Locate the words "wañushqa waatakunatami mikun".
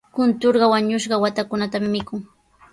0.73-2.19